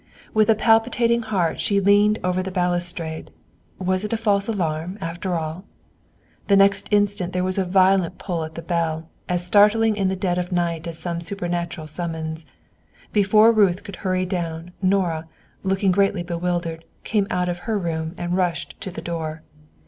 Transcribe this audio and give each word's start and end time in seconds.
With 0.33 0.49
a 0.49 0.55
palpitating 0.55 1.21
heart 1.21 1.59
she 1.59 1.79
leaned 1.79 2.17
over 2.23 2.41
the 2.41 2.49
balustrade; 2.49 3.29
was 3.77 4.03
it 4.03 4.11
a 4.11 4.17
false 4.17 4.47
alarm, 4.47 4.97
after 4.99 5.35
all? 5.37 5.63
The 6.47 6.57
next 6.57 6.87
instant 6.89 7.33
there 7.33 7.43
was 7.43 7.59
a 7.59 7.65
violent 7.65 8.17
pull 8.17 8.43
at 8.43 8.55
the 8.55 8.63
bell, 8.63 9.09
as 9.29 9.45
startling 9.45 9.95
in 9.95 10.09
the 10.09 10.15
dead 10.15 10.39
of 10.39 10.49
the 10.49 10.55
night 10.55 10.87
as 10.87 10.97
some 10.97 11.21
supernatural 11.21 11.85
summons. 11.85 12.47
Before 13.13 13.51
Ruth 13.51 13.83
could 13.83 13.97
hurry 13.97 14.25
down, 14.25 14.71
Nora, 14.81 15.27
looking 15.61 15.91
greatly 15.91 16.23
bewildered, 16.23 16.83
came 17.03 17.27
out 17.29 17.47
of 17.47 17.59
her 17.69 17.77
room 17.77 18.15
and 18.17 18.35
rushed 18.35 18.81
to 18.81 18.89
the 18.89 19.03
door. 19.03 19.43